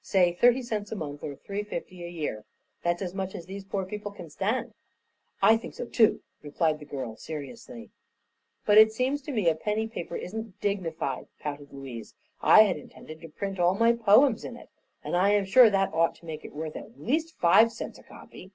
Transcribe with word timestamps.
"Say 0.00 0.32
thirty 0.32 0.62
cents 0.62 0.90
a 0.90 0.96
month, 0.96 1.22
or 1.22 1.36
three 1.36 1.62
fifty 1.62 2.02
a 2.02 2.08
year. 2.08 2.46
That's 2.82 3.02
as 3.02 3.12
much 3.12 3.34
as 3.34 3.44
these 3.44 3.66
poor 3.66 3.84
people 3.84 4.10
can 4.10 4.30
stand." 4.30 4.72
"I 5.42 5.58
think 5.58 5.74
so 5.74 5.84
too," 5.84 6.22
replied 6.40 6.78
the 6.78 6.86
girl, 6.86 7.14
seriously. 7.14 7.90
"But 8.64 8.78
it 8.78 8.90
seems 8.94 9.20
to 9.20 9.32
me 9.32 9.50
a 9.50 9.54
penny 9.54 9.86
paper 9.86 10.16
isn't 10.16 10.58
dignified," 10.62 11.26
pouted 11.38 11.74
Louise. 11.74 12.14
"I 12.40 12.62
had 12.62 12.78
intended 12.78 13.20
to 13.20 13.28
print 13.28 13.58
all 13.60 13.74
my 13.74 13.92
poems 13.92 14.44
in 14.44 14.56
it, 14.56 14.70
and 15.04 15.14
I'm 15.14 15.44
sure 15.44 15.68
that 15.68 15.92
ought 15.92 16.14
to 16.14 16.24
make 16.26 16.42
it 16.42 16.54
worth 16.54 16.74
at 16.74 16.98
least 16.98 17.36
five 17.36 17.70
cents 17.70 17.98
a 17.98 18.02
copy." 18.02 18.50